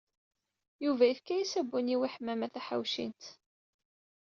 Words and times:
Yuba 0.83 1.03
yefka-as 1.07 1.53
abunyiw 1.61 2.01
i 2.07 2.09
Ḥemmama 2.13 2.47
Taḥawcint. 2.53 3.23